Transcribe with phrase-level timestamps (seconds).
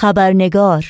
[0.00, 0.84] خبرنگار.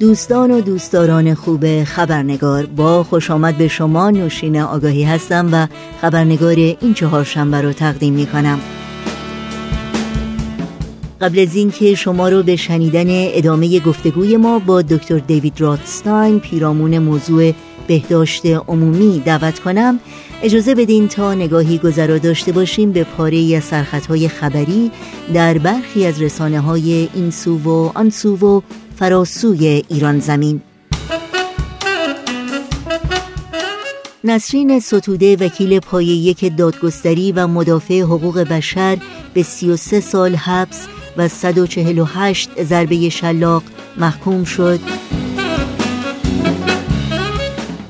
[0.00, 5.66] دوستان و دوستداران خوب خبرنگار با خوش آمد به شما نوشین آگاهی هستم و
[6.00, 8.60] خبرنگار این چهار شنبه رو تقدیم می کنم
[11.20, 16.98] قبل از اینکه شما رو به شنیدن ادامه گفتگوی ما با دکتر دیوید راتستاین پیرامون
[16.98, 17.52] موضوع
[17.86, 20.00] بهداشت عمومی دعوت کنم
[20.42, 24.90] اجازه بدین تا نگاهی گذرا داشته باشیم به پاره از سرخطهای خبری
[25.34, 28.60] در برخی از رسانه های این سو و آن سو و
[28.96, 30.60] فراسوی ایران زمین.
[34.24, 38.98] نسرین ستوده وکیل پای یک دادگستری و مدافع حقوق بشر
[39.34, 43.62] به 33 سال حبس و 148 ضربه شلاق
[43.96, 44.80] محکوم شد.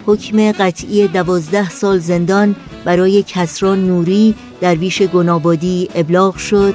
[0.07, 6.75] حکم قطعی دوازده سال زندان برای کسران نوری درویش گنابادی ابلاغ شد.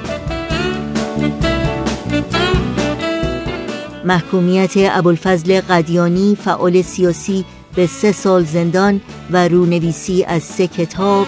[4.04, 11.26] محکومیت ابوالفضل قدیانی فعال سیاسی به سه سال زندان و رونویسی از سه کتاب.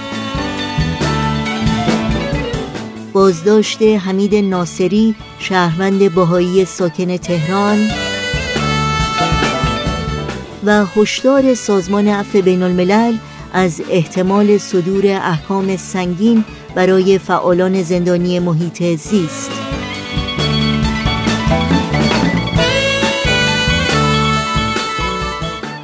[3.13, 7.79] بازداشت حمید ناصری شهروند باهایی ساکن تهران.
[10.65, 13.17] و هشدار سازمان عفو بین الملل
[13.53, 19.51] از احتمال صدور احکام سنگین برای فعالان زندانی محیط زیست.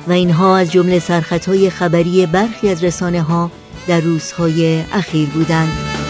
[0.08, 3.50] و اینها از جمله سرخطهای خبری برخی از رسانه ها
[3.88, 6.07] در روزهای اخیر بودند.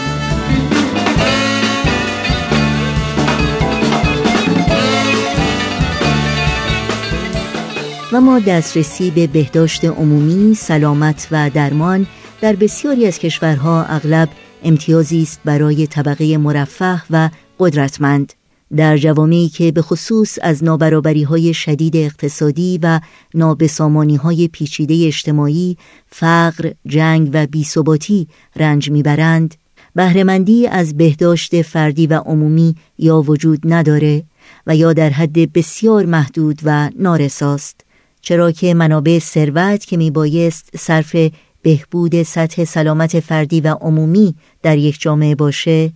[8.19, 12.07] و ما دسترسی به بهداشت عمومی، سلامت و درمان
[12.41, 14.29] در بسیاری از کشورها اغلب
[14.63, 18.33] امتیازی است برای طبقه مرفه و قدرتمند
[18.75, 22.99] در جوامعی که به خصوص از نابرابری های شدید اقتصادی و
[23.33, 29.55] نابسامانی های پیچیده اجتماعی، فقر، جنگ و بیثباتی رنج می‌برند،
[29.95, 34.23] بهرهمندی از بهداشت فردی و عمومی یا وجود نداره
[34.67, 37.88] و یا در حد بسیار محدود و نارساست.
[38.21, 41.15] چرا که منابع ثروت که میبایست صرف
[41.61, 45.93] بهبود سطح سلامت فردی و عمومی در یک جامعه باشه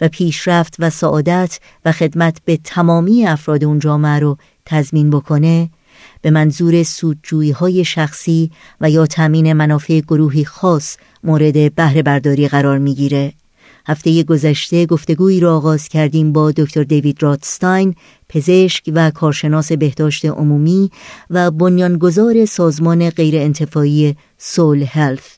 [0.00, 5.70] و پیشرفت و سعادت و خدمت به تمامی افراد اون جامعه رو تضمین بکنه
[6.22, 8.50] به منظور سودجویی های شخصی
[8.80, 13.32] و یا تامین منافع گروهی خاص مورد بهره برداری قرار می‌گیره.
[13.86, 17.94] هفته گذشته گفتگویی را آغاز کردیم با دکتر دیوید راتستاین
[18.28, 20.90] پزشک و کارشناس بهداشت عمومی
[21.30, 25.36] و بنیانگذار سازمان غیرانتفاعی سول هلث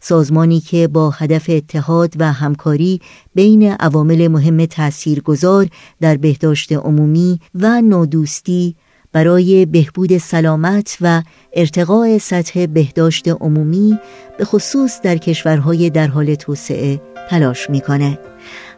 [0.00, 3.00] سازمانی که با هدف اتحاد و همکاری
[3.34, 5.68] بین عوامل مهم تاثیرگذار
[6.00, 8.76] در بهداشت عمومی و نادوستی
[9.12, 11.22] برای بهبود سلامت و
[11.52, 13.98] ارتقاء سطح بهداشت عمومی
[14.38, 17.00] به خصوص در کشورهای در حال توسعه
[17.30, 18.18] تلاش می‌کنه.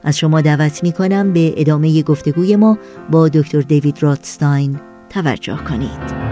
[0.03, 2.79] از شما دعوت می‌کنم به ادامه گفتگوی ما
[3.11, 4.81] با دکتر دیوید راتستاین
[5.11, 6.29] توجه کنید.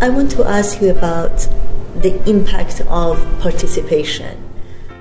[0.00, 1.61] I want to ask you about
[2.02, 4.36] the impact of participation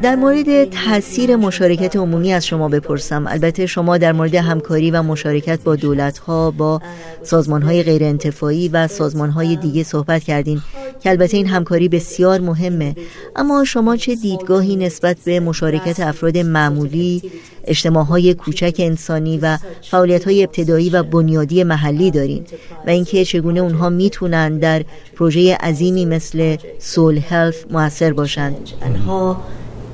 [0.01, 3.27] در مورد تاثیر مشارکت عمومی از شما بپرسم.
[3.27, 6.81] البته شما در مورد همکاری و مشارکت با دولت ها با
[7.23, 10.61] سازمان های غیر انتفاعی و سازمان های دیگه صحبت کردین
[10.99, 12.95] که البته این همکاری بسیار مهمه.
[13.35, 17.21] اما شما چه دیدگاهی نسبت به مشارکت افراد معمولی
[17.63, 19.57] اجتماع های کوچک انسانی و
[19.91, 22.43] فعالیت های ابتدایی و بنیادی محلی دارین
[22.87, 24.83] و اینکه چگونه اونها می‌تونن در
[25.15, 28.69] پروژه عظیمی مثل سول هلف موثر باشند؟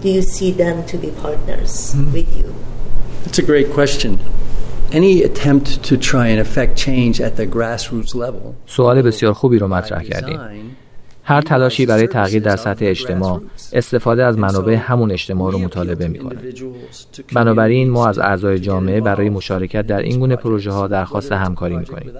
[0.01, 2.13] Do you see them to be partners mm.
[2.15, 2.47] with you?
[3.23, 4.11] That's a great question.
[4.99, 8.53] Any attempt to try and affect change at the grassroots level.
[8.65, 10.39] سوال بسیار خوبی رو مطرح کردیم.
[11.23, 13.41] هر تلاشی برای تغییر در سطح اجتماع
[13.73, 16.39] استفاده از منابع همون اجتماع رو مطالبه می‌کنه.
[17.33, 22.11] بنابراین ما از اعضای جامعه برای مشارکت در این گونه پروژه ها درخواست همکاری می‌کنیم.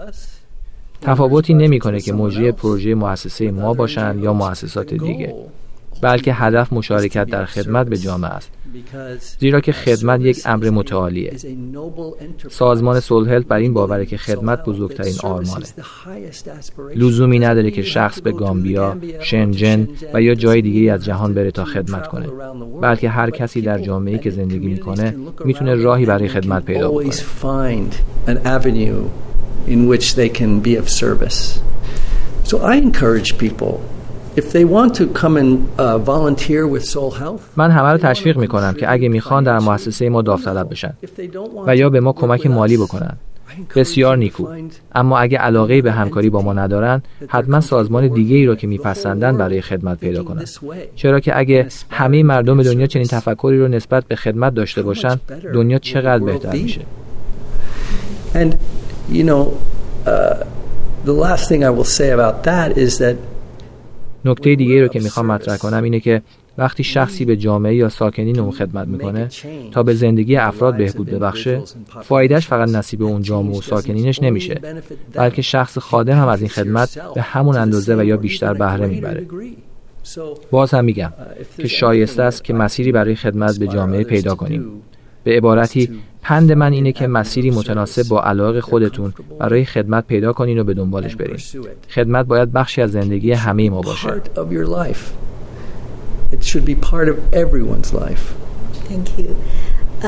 [1.02, 5.36] تفاوتی نمی‌کنه که مجری پروژه مؤسسه ما باشند یا مؤسسات دیگه.
[6.02, 8.52] بلکه هدف مشارکت در خدمت به جامعه است.
[9.40, 11.34] زیرا که خدمت یک امر متعالیه.
[12.50, 15.66] سازمان سولهلت بر این باوره که خدمت بزرگترین آرمانه.
[16.96, 21.66] لزومی نداره که شخص به گامبیا، شنجن و یا جای دیگری از جهان بره تا
[21.66, 22.28] خدمت کنه.
[22.82, 25.16] بلکه هر کسی در جامعه که زندگی می‌کنه
[25.46, 27.12] می‌تونه راهی برای خدمت پیدا کنه
[29.68, 31.60] in which they can be of service.
[32.50, 33.74] So I encourage people
[34.38, 35.52] if they want to come and
[36.12, 37.42] volunteer with Soul Health.
[37.56, 40.94] من همه رو تشویق می کنم که اگه می‌خوان در مؤسسه ما داوطلب بشن
[41.68, 43.18] و یا به ما کمک مالی بکنن.
[43.76, 44.48] بسیار نیکو.
[44.96, 49.38] اما اگه علاقه به همکاری با ما ندارن حتما سازمان دیگه ای رو که میپسندن
[49.38, 50.46] برای خدمت پیدا کنن.
[50.96, 55.20] چرا که اگه همه مردم دنیا چنین تفکری رو نسبت به خدمت داشته باشن
[55.54, 56.82] دنیا چقدر بهتر میشه؟
[58.34, 58.58] And
[59.12, 59.44] you know
[60.06, 60.44] uh,
[61.06, 63.16] the last thing I will say about that is that
[64.26, 66.22] نکته دیگه رو که می‌خوام مطرح کنم اینه که
[66.58, 69.30] وقتی شخصی به جامعه یا ساکنین اون خدمت می‌کنه
[69.72, 71.62] تا به زندگی افراد بهبود ببخشه
[72.02, 74.62] فایدهش فقط نصیب اون جامعه و ساکنینش نمیشه
[75.14, 79.28] بلکه شخص خادم هم از این خدمت به همون اندازه و یا بیشتر بهره می‌بره.
[80.52, 81.14] باز هم میگم
[81.58, 84.66] که شایسته است که مسیری برای خدمت به جامعه پیدا کنیم.
[85.28, 85.90] به عبارتی
[86.22, 90.74] پند من اینه که مسیری متناسب با علاق خودتون برای خدمت پیدا کنین و به
[90.74, 91.38] دنبالش برین
[91.90, 94.10] خدمت باید بخشی از زندگی همه ما باشه
[96.32, 98.26] It should be part of everyone's life.
[98.90, 99.30] Thank you.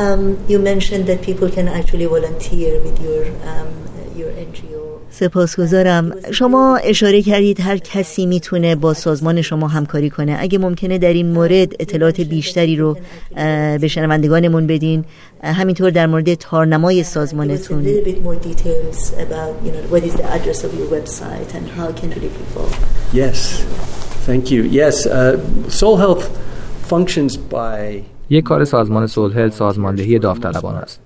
[0.01, 0.21] Um,
[0.51, 3.69] you mentioned that people can actually volunteer with your um.
[5.09, 11.13] سپاسگزارم شما اشاره کردید هر کسی می‌تونه با سازمان شما همکاری کنه اگه ممکنه در
[11.13, 12.97] این مورد اطلاعات بیشتری رو
[13.81, 15.05] به شنوندگانمون بدین
[15.43, 17.85] همینطور در مورد تارنمای سازمانتون
[23.13, 23.37] Yes.
[24.27, 24.61] Thank you.
[24.81, 25.39] Yes, uh,
[25.79, 26.25] Soul Health
[26.91, 30.99] functions by یک کار سازمان سول هلت سازماندهی داوطلبان است.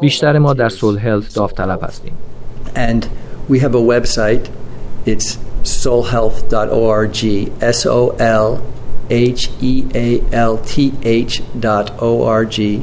[0.00, 2.12] بیشتر ما در سول هلت داوطلب هستیم.
[2.75, 3.09] And
[3.47, 4.49] we have a website.
[5.05, 7.23] It's soulhealth.org.
[7.61, 8.61] S O L
[9.09, 12.81] H E A L T H dot O-R-G.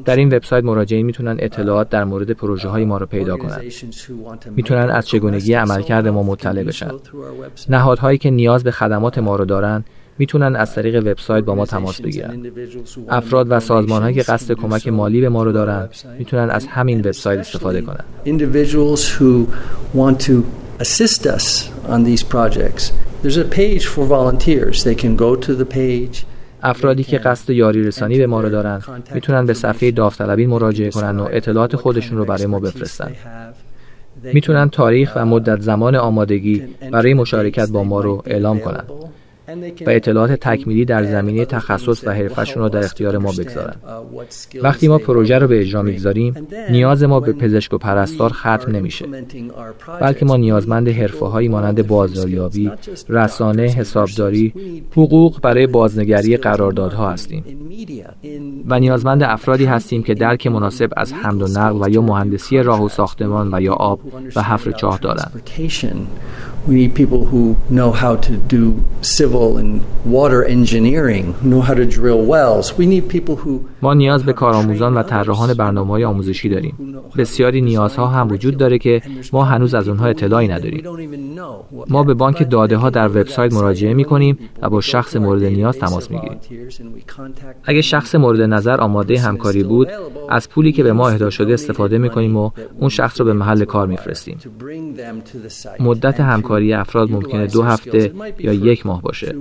[0.05, 3.61] در این وبسایت مراجعین می‌تونن اطلاعات در مورد پروژه های ما رو پیدا کنند.
[4.55, 6.91] می‌تونن از چگونگی عملکرد ما مطلع بشن.
[7.69, 9.83] نهادهایی که نیاز به خدمات ما رو دارن
[10.17, 12.51] می‌تونن از طریق وبسایت با ما تماس بگیرن.
[13.09, 17.39] افراد و سازمان که قصد کمک مالی به ما رو دارن می‌تونن از همین وبسایت
[17.39, 18.03] استفاده کنن.
[20.79, 21.47] assist us
[21.93, 22.83] on these projects.
[23.21, 24.75] There's a page for volunteers.
[24.87, 26.15] They can go to the page.
[26.63, 28.81] افرادی که قصد یاری رسانی به ما رو دارن
[29.13, 33.11] می‌تونن به صفحه داوطلبی مراجعه کنن و اطلاعات خودشون رو برای ما بفرستن.
[34.23, 38.89] می‌تونن تاریخ و مدت زمان آمادگی برای مشارکت با ما رو اعلام کنند.
[39.87, 43.75] و اطلاعات تکمیلی در زمینه تخصص و حرفشون رو در اختیار ما بگذارن.
[44.63, 49.05] وقتی ما پروژه رو به اجرا می‌گذاریم نیاز ما به پزشک و پرستار ختم نمیشه.
[50.01, 52.71] بلکه ما نیازمند حرفه هایی مانند بازاریابی
[53.09, 54.53] رسانه حسابداری
[54.91, 57.43] حقوق برای بازنگری قراردادها هستیم.
[58.67, 62.83] و نیازمند افرادی هستیم که درک مناسب از حمل و نقل و یا مهندسی راه
[62.83, 63.99] و ساختمان و یا آب
[64.35, 65.41] و حفر چاه دارند
[66.67, 68.63] We need people who know how to do
[69.01, 69.81] civil and
[70.17, 72.65] water engineering, who know how to drill wells.
[72.77, 76.73] We need people who ما نیاز به کارآموزان و طراحان برنامه‌های آموزشی داریم.
[77.17, 79.01] بسیاری نیازها هم وجود داره که
[79.33, 80.83] ما هنوز از اونها اطلاعی نداریم.
[81.87, 85.77] ما به بانک داده ها در وبسایت مراجعه می کنیم و با شخص مورد نیاز
[85.77, 86.39] تماس می گیریم.
[87.63, 89.87] اگه شخص مورد نظر آماده همکاری بود،
[90.29, 92.49] از پولی که به ما اهدا شده استفاده می کنیم و
[92.79, 94.37] اون شخص رو به محل کار می فرستیم.
[95.79, 99.35] مدت همکاری افراد ممکنه دو هفته یا یک ماه باشه.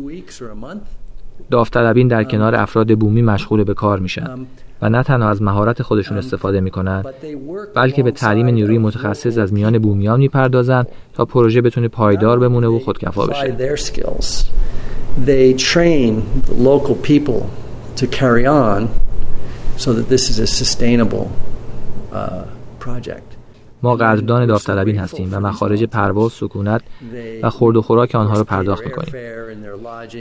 [1.50, 4.46] داوطلبین در کنار افراد بومی مشغول به کار میشن
[4.82, 7.04] و نه تنها از مهارت خودشون استفاده می‌کنن
[7.74, 10.84] بلکه به تعلیم نیروی متخصص از میان بومیان می‌پردازن
[11.14, 13.76] تا پروژه بتونه پایدار بمونه و خودکفا بشه.
[15.26, 17.40] They train the local people
[17.96, 18.88] to carry on
[19.76, 21.26] so that this is a sustainable
[22.12, 22.44] uh,
[22.78, 23.37] project.
[23.82, 26.80] ما قدردان داوطلبین هستیم و مخارج پرواز، سکونت
[27.42, 29.12] و خورد و خوراک آنها را پرداخت می‌کنیم.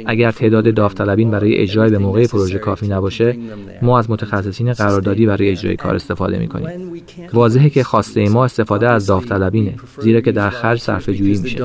[0.06, 3.38] اگر تعداد داوطلبین برای اجرای به موقع پروژه کافی نباشه،
[3.82, 6.92] ما از متخصصین قراردادی برای اجرای کار استفاده می‌کنیم.
[7.34, 11.58] واضحه که خواسته ما استفاده از داوطلبینه، زیرا که در خرج صرفه جویی میشه.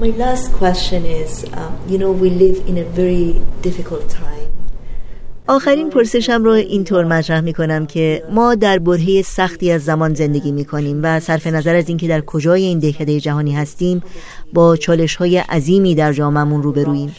[0.00, 3.26] my last question is, um, you know, we live in a very
[3.66, 4.45] difficult time.
[5.48, 10.52] آخرین پرسشم رو اینطور مطرح می کنم که ما در برهه سختی از زمان زندگی
[10.52, 14.02] می کنیم و صرف نظر از اینکه در کجای این دهکده جهانی هستیم
[14.52, 17.16] با چالش های عظیمی در جامعمون روبرویم.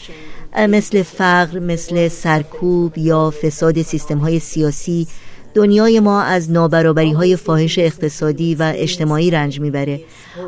[0.68, 5.06] مثل فقر، مثل سرکوب یا فساد سیستم های سیاسی
[5.54, 10.00] دنیای ما از نابرابری های فاحش اقتصادی و اجتماعی رنج می‌بره.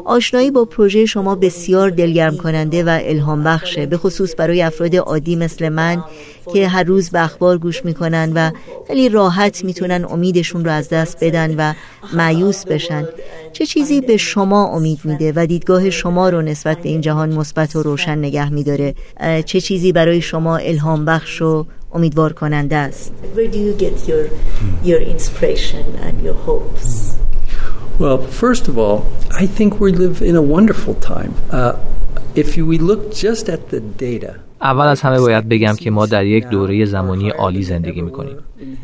[0.04, 5.37] آشنایی با پروژه شما بسیار دلگرم کننده و الهام بخشه به خصوص برای افراد عادی
[5.37, 6.04] مثل من
[6.52, 8.50] که هر روز به اخبار گوش می‌کنن و
[8.87, 11.75] خیلی راحت می‌تونن امیدشون رو از دست بدن و
[12.12, 13.04] معیوس بشن.
[13.52, 17.76] چه چیزی به شما امید میده و دیدگاه شما رو نسبت به این جهان مثبت
[17.76, 18.95] و روشن نگه میداره؟
[19.45, 24.25] چه چیزی برای شما الهام بخش و امیدوار کننده است Where do you get your,
[24.84, 27.16] your inspiration and your hopes?
[28.00, 28.98] Well, first of all,
[29.32, 31.34] I think we live in a wonderful time.
[31.50, 31.74] Uh,
[32.36, 36.26] if we look just at the data, اول از همه باید بگم که ما در
[36.26, 38.37] یک دوره زمانی عالی زندگی می‌کنیم.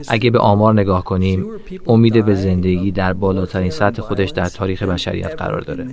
[0.08, 1.46] اگه به آمار نگاه کنیم
[1.86, 5.86] امید به زندگی در بالاترین سطح خودش در تاریخ بشریت قرار داره.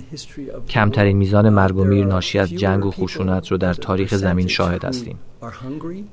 [0.68, 4.84] کمترین میزان مرگ و میر ناشی از جنگ و خشونت رو در تاریخ زمین شاهد
[4.84, 5.18] هستیم.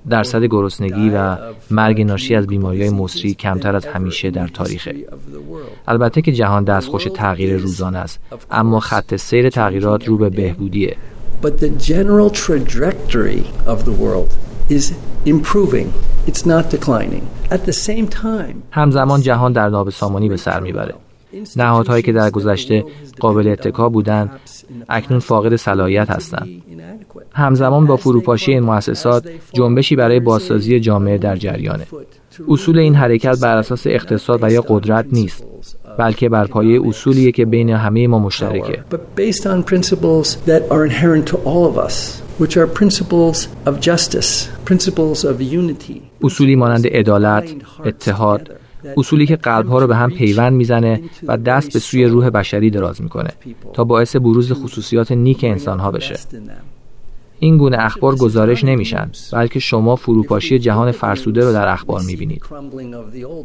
[0.09, 1.37] درصد گرسنگی و
[1.71, 4.95] مرگ ناشی از بیماری های مصری کمتر از همیشه در تاریخه.
[5.87, 8.19] البته که جهان دستخوش تغییر روزانه است
[8.51, 10.97] اما خط سیر تغییرات رو به بهبودیه.
[11.41, 14.29] But the general trajectory of the world
[14.69, 14.93] is
[15.25, 15.87] improving.
[16.29, 17.23] It's not declining.
[17.49, 20.93] At the same time, همزمان جهان در نابسامانی به سر می‌بره.
[21.55, 22.85] نهادهایی که در گذشته
[23.19, 24.39] قابل اتکا بودند
[24.89, 26.47] اکنون فاقد صلاحیت هستند
[27.31, 31.87] همزمان با فروپاشی این مؤسسات جنبشی برای بازسازی جامعه در جریانه
[32.47, 35.45] اصول این حرکت بر اساس اقتصاد و یا قدرت نیست
[35.97, 38.83] بلکه بر پایه اصولیه که بین همه ما مشترکه.
[46.23, 48.51] اصولی مانند عدالت، اتحاد،
[48.97, 53.01] اصولی که قلبها رو به هم پیوند می‌زنه و دست به سوی روح بشری دراز
[53.01, 53.29] می‌کنه
[53.73, 56.15] تا باعث بروز خصوصیات نیک انسانها بشه.
[57.43, 62.43] این گونه اخبار گزارش نمیشن بلکه شما فروپاشی جهان فرسوده رو در اخبار می‌بینید.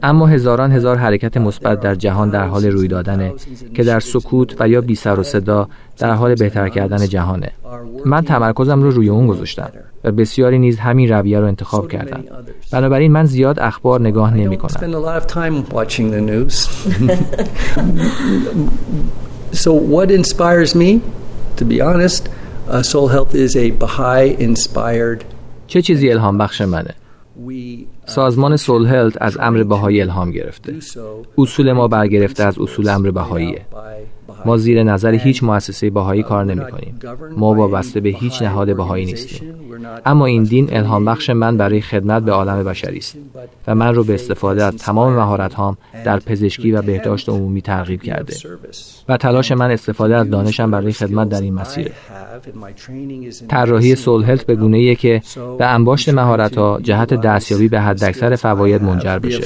[0.02, 3.32] اما هزاران هزار حرکت مثبت در جهان در حال روی دادنه
[3.74, 7.52] که در سکوت و یا بی سر و صدا در حال بهتر کردن جهانه.
[8.04, 9.70] من تمرکزم رو روی اون گذاشتم
[10.04, 12.24] و بسیاری نیز همین رویه رو انتخاب کردن.
[12.72, 14.80] بنابراین من زیاد اخبار نگاه نمی کنم.
[19.64, 21.00] So what inspires me,
[21.56, 21.80] to be
[22.68, 25.24] Uh, soul Health is a Baha'i inspired
[25.66, 26.94] چه چیزی الهام بخش منه؟
[28.06, 30.74] سازمان سول هلت از امر بهایی الهام گرفته
[31.38, 33.66] اصول ما برگرفته از اصول امر بهاییه
[34.46, 36.98] ما زیر نظر هیچ مؤسسه بهایی کار نمی کنیم
[37.36, 39.54] ما وابسته به هیچ نهاد بهایی نیستیم.
[40.06, 43.16] اما این دین الهام بخش من برای خدمت به عالم بشری است
[43.66, 48.02] و من رو به استفاده از تمام مهارت هام در پزشکی و بهداشت عمومی ترغیب
[48.02, 48.36] کرده.
[49.08, 51.92] و تلاش من استفاده از دانشم برای خدمت در این مسیر.
[53.48, 55.22] طراحی سول هلت به گونه که
[55.58, 59.44] به انباشت مهارت ها جهت دستیابی به حداکثر فواید منجر بشه.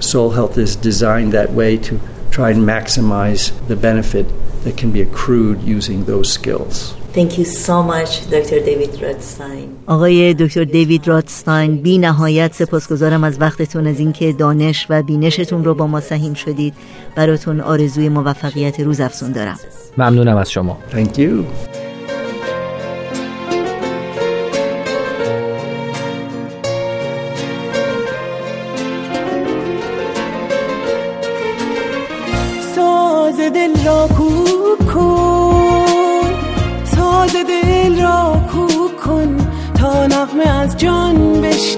[0.00, 2.00] Soul Health is designed that way to
[2.30, 4.26] try and maximize the benefit
[4.64, 6.94] that can be accrued using those skills.
[7.12, 8.60] Thank you so much, Dr.
[8.68, 9.68] David Rothstein.
[9.86, 15.74] آقای دکتر دیوید راتستاین بی نهایت سپاسگزارم از وقتتون از اینکه دانش و بینشتون رو
[15.74, 16.74] با ما سهیم شدید
[17.14, 19.58] براتون آرزوی موفقیت روز افزون دارم
[19.98, 21.83] ممنونم از شما Thank you.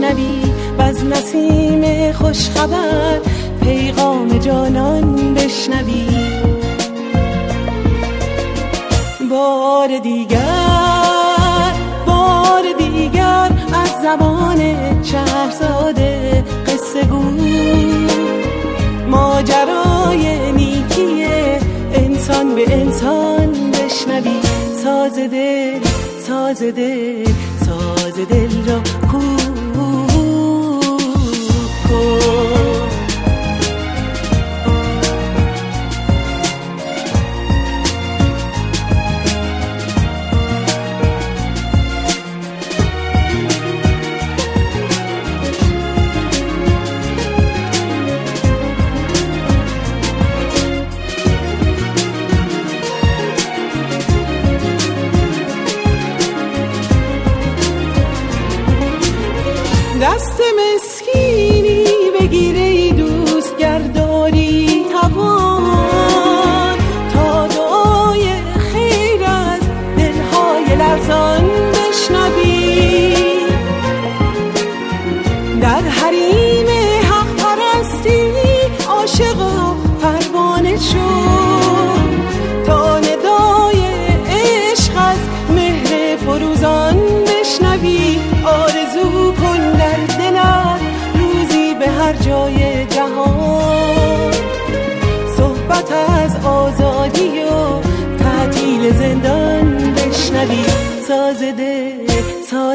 [0.07, 3.19] جان بشنوی و از نسیم خوشخبر
[3.63, 6.07] پیغام جانان بشنوی.
[9.29, 11.73] بار دیگر
[12.05, 14.57] بار دیگر از زبان
[15.01, 17.23] چهرزاده قصه گو.
[19.09, 20.51] ماجرای
[21.93, 24.39] انسان به انسان بشنوی.
[24.83, 25.79] ساز دل
[26.27, 27.25] ساز دل
[27.65, 29.76] ساز دل را کو.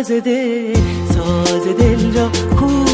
[0.03, 0.75] ساز دل
[1.15, 2.92] ساز دل را کو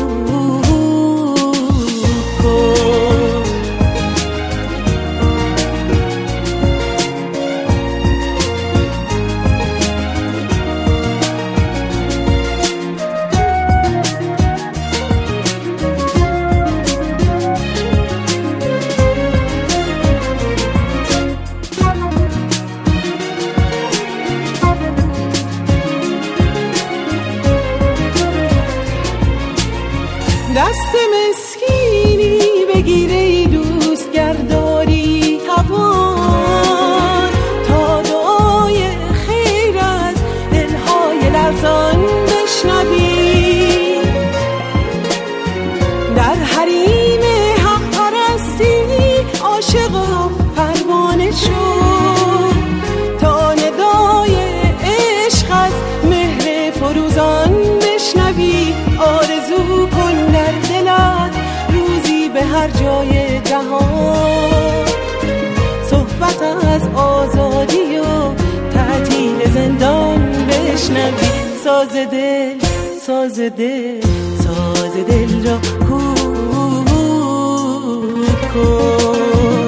[72.05, 72.59] دل
[73.07, 74.01] ساز دل
[74.45, 75.99] ساز دل را کو
[78.55, 79.68] کن